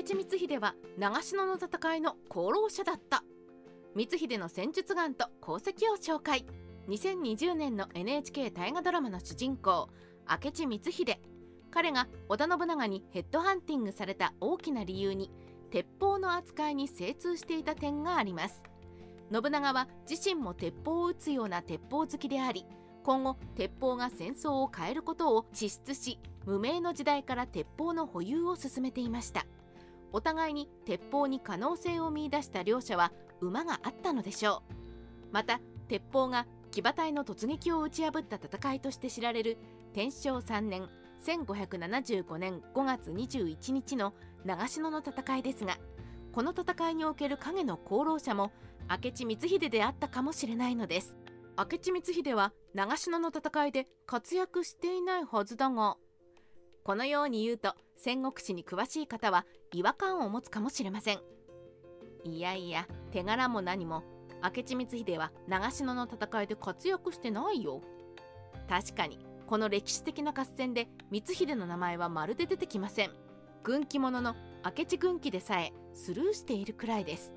[0.00, 3.22] 明智光秀は長篠の戦いの功労者だった。
[3.94, 6.46] 光秀の戦術眼と功績を紹介。
[6.88, 9.90] 2020年の NHK 大河ドラマの主人公
[10.26, 11.18] 明智光秀。
[11.70, 15.30] 彼が織田信長にヘッドハンティングされた大きな理由に
[15.70, 18.62] 鉄砲の扱いに精通していた点があります。
[19.30, 22.64] 信長は自身も鉄砲を撃つような鉄砲好きであり
[23.04, 29.44] 今後鉄砲が戦争を変えることを地質し無名の時代から鉄砲の保有を進めていました。
[30.12, 34.74] お互いに鉄砲に可能性を見いだした両者は馬があったのでしょう。
[35.32, 39.58] また鉄砲が騎馬隊の突撃を打ち破った戦いとして知られる
[39.92, 40.88] 天正3年
[41.24, 45.78] 1575年5月21日の長篠の戦いですが
[46.32, 48.52] この戦いにおける影の功労者も
[48.88, 51.16] 明智光秀であったかもしれないのです。
[51.58, 55.96] 明智光秀は長篠の戦いで活躍していないはずだが
[56.82, 61.20] このように言うと戦国史に詳しい方は違和感を持つかもしれません。
[62.24, 64.02] いやいや手柄も何も
[64.42, 67.82] 明智光秀は長篠の戦いで活躍してないよ。
[68.68, 73.10] 確かにこの歴史的な合戦で光秀の名前はまるで出てきません。
[73.62, 77.34] 軍記物の明智軍記でさえスルーしているくらいです。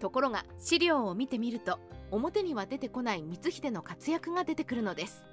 [0.00, 1.78] ところが資料を見てみると
[2.10, 5.24] 表には出てこない光秀の活躍が出てくるのです。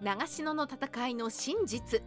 [0.00, 2.02] 長篠の戦いの真実。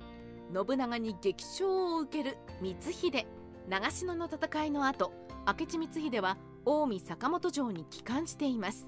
[0.54, 3.26] 信長に激勝を受ける光秀。
[3.68, 5.12] 長篠の戦いの後
[5.48, 8.88] 明智光秀は近江坂本城に帰還しています。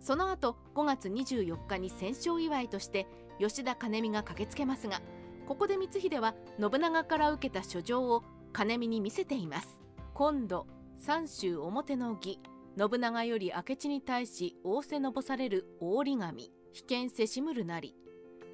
[0.00, 3.06] その後5月24日に戦勝祝いとして
[3.38, 5.00] 吉田兼見が駆けつけますが
[5.46, 9.80] ここで光秀は信長から受けた書状を兼見に見せています。
[10.14, 10.66] 今度
[10.98, 12.40] 三州表の儀
[12.76, 17.94] 信長より明智に対し仰せのぼされる大利神被験せしむるなり。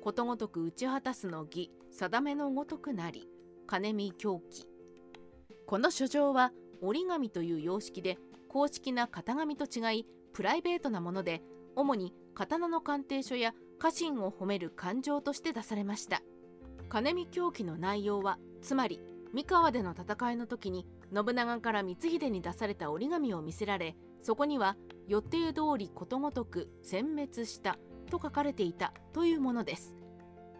[0.00, 3.28] ことごとく打ち果たすの儀定めのごとくなり
[3.66, 4.66] 金見狂気。
[5.66, 11.42] この書状は折り紙という様式で公式な型紙と違いプライベートなもので
[11.76, 16.22] 主に刀の鑑定書や家臣を褒める感情として出されました。
[16.88, 19.00] 金見狂気の内容はつまり
[19.32, 27.78] 三河での戦いの時に信長から光秀に出された折り紙を見せられそこには予定通りことごとく殲滅した
[28.10, 29.94] と書かれていたというものです。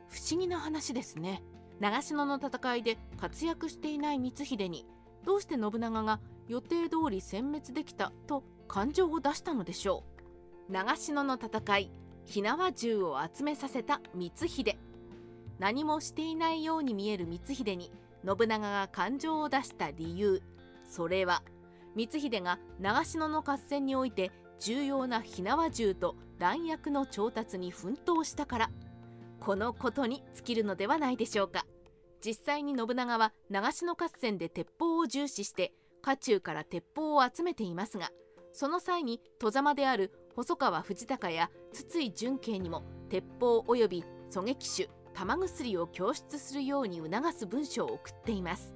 [0.09, 1.43] 不思議な話ですね。
[1.81, 4.87] 長篠の戦いで活躍していない光秀に
[5.25, 10.05] どうして信長が予定通り殲滅できたと感情を出したのでしょ
[10.69, 10.73] う。
[10.73, 11.91] 長篠の戦い
[12.25, 14.79] 火縄銃を集めさせた光秀。
[15.59, 17.93] 何もしていないように見える光秀に
[18.25, 20.43] 信長が感情を出した理由。
[20.85, 21.43] それは
[21.97, 28.71] 光秀が長篠の合戦において重要な火縄銃と弾薬の調達に奮闘したから。
[29.39, 31.65] このことに尽きるのではないでしょうか。
[32.25, 38.11] 実際に信長は長篠合戦で鉄砲を重視して家中から鉄砲を集めていますが
[38.53, 48.75] その際に戸様である細川藤孝や筒井純慶にも鉄砲及び狙撃手玉薬を供出するように促す文書を送っています。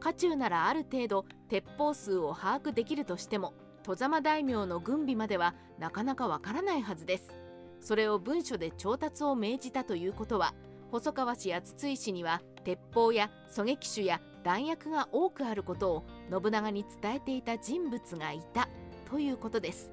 [0.00, 7.34] 家中ならある程度鉄砲数を把握できるとしても戸様大名の軍備まではなかなかわからないはずです。
[7.80, 10.54] それを文書で調達を命じたということは
[10.90, 18.68] 細川氏や筒井氏には鉄砲や狙撃手や弾薬が多くあることを信長に伝えていた人物がいた
[19.10, 19.90] ということです。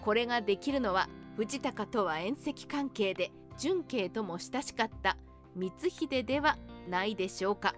[0.00, 5.16] これができるのは藤高とは縁戚関係で純慶とも親しかった
[5.54, 6.56] 光秀では
[6.88, 7.74] ないでしょうか。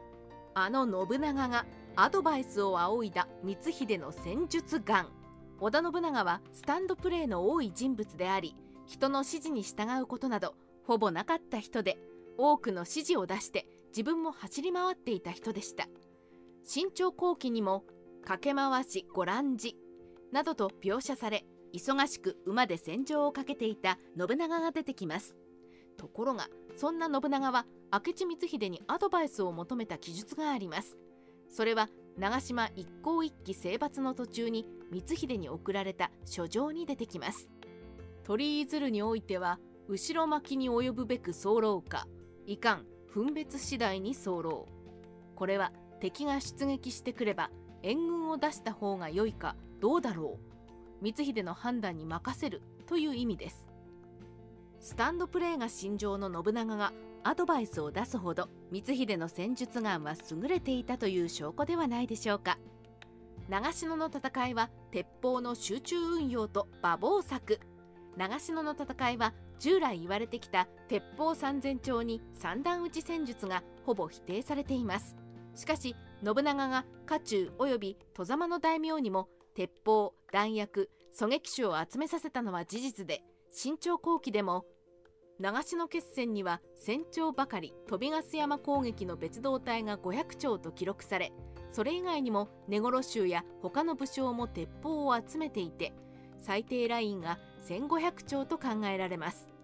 [0.55, 1.67] あの信長が
[1.97, 5.09] アドバイスを仰いだ光秀の戦術眼。
[5.61, 8.57] 織田信長はスタンドプレーの多い人物であり
[8.87, 10.55] 人の指示に従うことなど
[10.87, 11.99] ほぼなかった人で
[12.37, 15.87] 多くの指示を出して自分も走り回っていた人でした。
[16.65, 17.85] 新朝後期にも
[18.25, 19.77] 駆け回しご覧じ
[20.33, 25.37] などと描写され忙しく馬で戦場をかけていた信長が出てきます。
[25.97, 30.97] ところがそんな信長は明智光秀にアドバイスを求めた記述があります。
[31.49, 37.49] それは長島一向一揆征伐の途中に光秀に送られた書状に出てきます。
[38.23, 39.59] 鳥居鶴においては
[39.89, 42.07] 後ろ巻きに及ぶべく候か
[42.47, 44.69] いかん分別次第に候。
[45.35, 47.51] これは敵が出撃してくれば
[47.83, 50.39] 援軍を出した方が良いかどうだろ
[51.03, 51.05] う。
[51.05, 53.69] 光秀の判断に任せるという意味です。
[54.85, 56.93] スタンドプレーが心情の信長が
[57.23, 62.59] アドバイスを出すほど光秀の戦術眼は優れていたという証拠ではないでしょうか。
[63.49, 67.61] 長篠の戦いは鉄砲の集中運用と馬防策
[68.19, 75.17] 長篠の戦いは従来言われてきた鉄砲三千丁に三段打ち戦術がほぼ否定されています。
[75.55, 84.67] しかし信長が家中及び戸様の大名にも鉄砲弾薬狙撃手を集めさせたのは事実で新朝後期でも
[85.41, 91.33] 長篠決戦には戦長ばかり飛びガス山攻撃の別動隊が500丁と記録され
[91.73, 95.93] それ以外にも根頃衆や他の武将も鉄砲を集めていて
[96.39, 97.39] 最低ラインが
[97.69, 99.55] 1500丁と考えられます。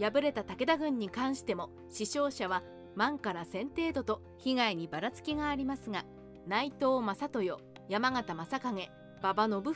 [0.00, 2.62] 敗れた武田軍に関しても死傷者は
[2.94, 6.04] 万から1000程度と被害にばらつきがありますが
[6.46, 7.58] 内藤正豊
[7.88, 8.90] 山形正景
[9.20, 9.74] 馬場信房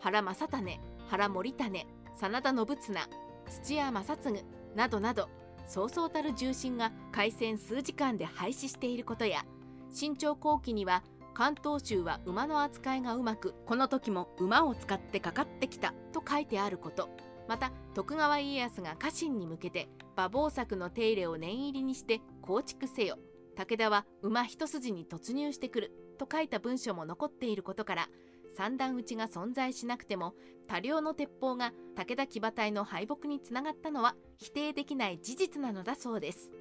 [0.00, 1.86] 原正種原森種
[2.20, 3.08] 真田信綱
[3.48, 4.44] 土屋正次
[4.74, 5.28] などなど
[5.66, 9.44] そうそうたる重臣が開戦数時間で廃止していることや
[9.90, 11.02] 新朝後期には
[11.34, 17.08] 関東州は馬の扱いがうまくこの時も馬を使ってかかってきたと書いてあること。
[17.48, 23.18] また徳川家康が家臣に向けて馬房作の手入れを念入りにして構築せよ。
[23.56, 28.08] 武田は馬一筋に突入してくると書いた文書も残っていることから
[28.56, 30.34] 三段撃ちが存在しなくても
[30.66, 36.52] 多量の鉄砲が武田騎馬隊の敗北につながったのは否定できない事実なのだそうです。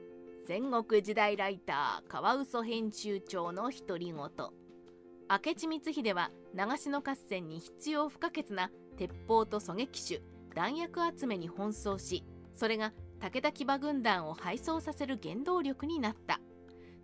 [0.50, 10.24] 戦国時代ライターカワウソ編集長の独り言明智光秀は長篠合戦に必要不可欠な鉄砲と狙撃手
[10.56, 12.24] 弾薬集めに奔走し
[12.56, 16.42] それが武田騎馬軍団を敗走させる原動力になった。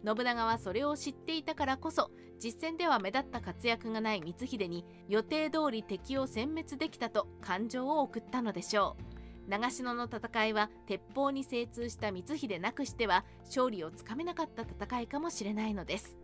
[0.06, 2.12] 信長はそれを知っていたからこそ
[2.44, 8.96] 実戦では目立った活躍がない光秀に予定通り敵を殲滅できたと感情を送ったのでしょ
[9.48, 16.18] う長篠の戦いは鉄砲に精通した光秀なくしては勝利をつかめなかった戦いかもしれないのです。